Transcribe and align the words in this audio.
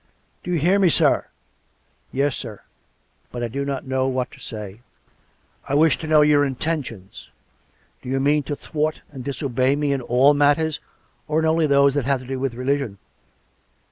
"Do 0.43 0.49
you 0.51 0.57
hear 0.57 0.79
me, 0.79 0.89
sir? 0.89 1.27
""Yes, 2.11 2.35
sir. 2.35 2.63
But 3.31 3.43
I 3.43 3.47
do 3.47 3.63
not 3.63 3.85
know 3.85 4.07
what 4.07 4.31
to 4.31 4.39
say."" 4.39 4.81
I 5.69 5.75
wish 5.75 5.99
to 5.99 6.07
know 6.07 6.23
your 6.23 6.43
intentions. 6.43 7.29
Do 8.01 8.09
you 8.09 8.19
mean 8.19 8.41
to 8.49 8.55
thwart 8.55 9.01
and 9.11 9.23
disobey 9.23 9.75
me 9.75 9.93
in 9.93 10.01
all 10.01 10.33
matters, 10.33 10.79
or 11.27 11.37
in 11.37 11.45
only 11.45 11.67
those 11.67 11.93
that 11.93 12.05
have 12.05 12.21
to 12.21 12.25
do 12.25 12.39
with 12.39 12.55
religion.'' 12.55 12.97